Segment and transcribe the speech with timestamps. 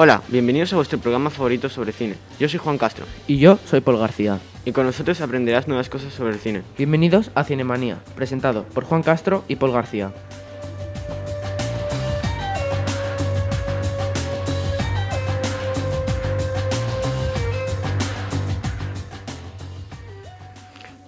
[0.00, 2.14] Hola, bienvenidos a vuestro programa favorito sobre cine.
[2.38, 4.38] Yo soy Juan Castro Y yo soy Paul García.
[4.64, 6.62] y con nosotros aprenderás nuevas cosas sobre el cine.
[6.76, 10.12] Bienvenidos a Cinemanía, presentado por Juan Castro y Paul García.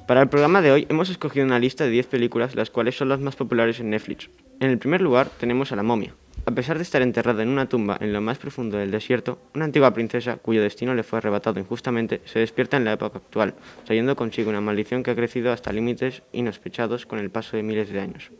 [0.08, 3.08] Para el programa de hoy hemos escogido una lista de 10 películas las cuales son
[3.08, 4.30] las más populares en Netflix.
[4.58, 6.12] En el primer lugar tenemos a La momia.
[6.50, 9.66] A pesar de estar enterrada en una tumba en lo más profundo del desierto, una
[9.66, 14.16] antigua princesa, cuyo destino le fue arrebatado injustamente, se despierta en la época actual, trayendo
[14.16, 18.00] consigo una maldición que ha crecido hasta límites inhospechados con el paso de miles de
[18.00, 18.32] años.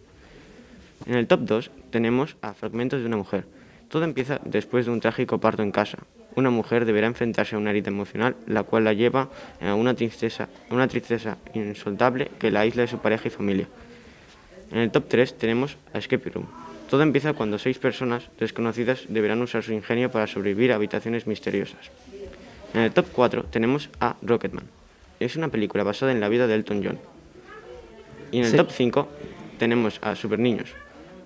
[1.06, 3.46] En el top 2 tenemos a Fragmentos de una mujer.
[3.88, 5.98] Todo empieza después de un trágico parto en casa.
[6.34, 9.28] Una mujer deberá enfrentarse a una herida emocional, la cual la lleva
[9.60, 13.68] a una tristeza, una tristeza insoltable que la aísla de su pareja y familia.
[14.72, 16.69] En el top 3 tenemos a Escape Room.
[16.90, 21.90] Todo empieza cuando seis personas desconocidas deberán usar su ingenio para sobrevivir a habitaciones misteriosas.
[22.74, 24.64] En el top 4 tenemos a Rocketman.
[25.20, 26.98] Es una película basada en la vida de Elton John.
[28.32, 28.56] Y en el Sí.
[28.56, 29.08] top 5
[29.58, 30.70] tenemos a Super Niños.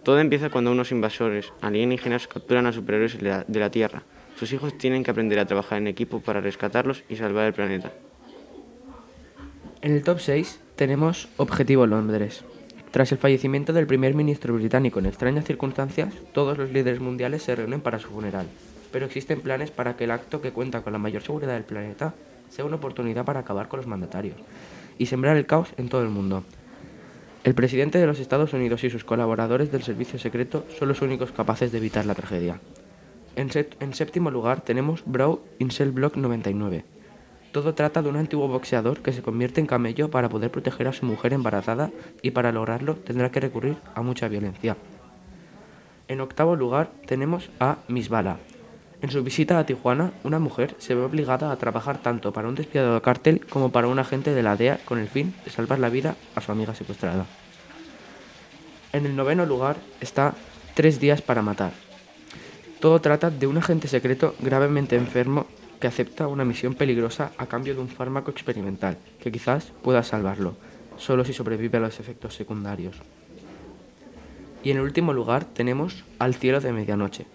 [0.02, 4.02] Todo empieza cuando unos invasores alienígenas capturan a superhéroes de la, de la Tierra.
[4.38, 7.90] Sus hijos tienen que aprender a trabajar en equipo para rescatarlos y salvar el planeta.
[9.80, 12.44] En el top 6 tenemos Objetivo Londres.
[12.94, 17.56] Tras el fallecimiento del primer ministro británico en extrañas circunstancias, todos los líderes mundiales se
[17.56, 18.46] reúnen para su funeral.
[18.92, 22.14] Pero existen planes para que el acto que cuenta con la mayor seguridad del planeta
[22.50, 24.36] sea una oportunidad para acabar con los mandatarios
[24.96, 26.44] y sembrar el caos en todo el mundo.
[27.42, 31.32] El presidente de los Estados Unidos y sus colaboradores del servicio secreto son los únicos
[31.32, 32.60] capaces de evitar la tragedia.
[33.34, 36.84] En, séptimo lugar tenemos Brawl in Cell Block 99.
[37.54, 40.92] Todo trata de un antiguo boxeador que se convierte en camello para poder proteger a
[40.92, 44.76] su mujer embarazada y para lograrlo tendrá que recurrir a mucha violencia.
[46.08, 48.38] En octavo lugar tenemos a Miss Bala.
[49.02, 52.56] En su visita a Tijuana, una mujer se ve obligada a trabajar tanto para un
[52.56, 55.90] despiadado cártel como para un agente de la DEA con el fin de salvar la
[55.90, 57.24] vida a su amiga secuestrada.
[58.92, 60.34] En el noveno lugar está
[60.74, 61.72] Tres días para matar.
[62.80, 65.46] Todo trata de un agente secreto gravemente enfermo
[65.84, 70.56] que acepta una misión peligrosa a cambio de un fármaco experimental que quizás pueda salvarlo,
[70.96, 72.96] solo si sobrevive a los efectos secundarios.
[74.62, 77.26] Y en el último lugar tenemos Al cielo de medianoche.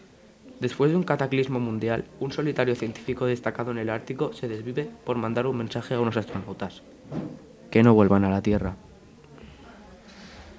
[0.59, 5.17] Después de un cataclismo mundial, un solitario científico destacado en el Ártico se desvive por
[5.17, 6.81] mandar un mensaje a unos astronautas.
[7.69, 8.77] Que no vuelvan a la Tierra.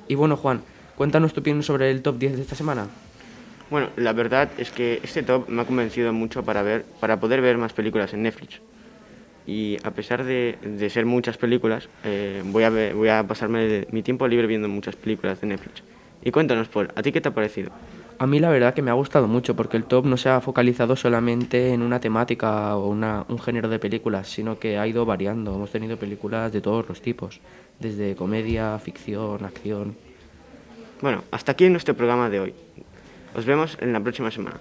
[0.06, 0.62] Y bueno, Juan,
[0.94, 2.86] cuéntanos tu opinión sobre el top 10 de esta semana.
[3.70, 7.41] Bueno, la verdad es que este top me ha convencido mucho para, ver, para poder
[7.41, 8.60] ver más películas en Netflix.
[9.47, 13.64] Y a pesar de, de ser muchas películas, eh, voy, a ver- voy a pasarme
[13.66, 15.82] de- mi tiempo libre viendo muchas películas de Netflix.
[16.22, 17.70] Y cuéntanos, Paul, ¿a ti qué te ha parecido?
[18.19, 20.41] A mí la verdad que me ha gustado mucho porque el top no se ha
[20.41, 25.06] focalizado solamente en una temática o una- un género de películas, sino que ha ido
[25.06, 25.54] variando.
[25.54, 27.41] Hemos tenido películas de todos los tipos,
[27.78, 29.97] desde comedia, ficción, acción.
[31.00, 32.54] Bueno, hasta aquí nuestro programa de hoy.
[33.34, 34.60] Os vemos en la próxima semana.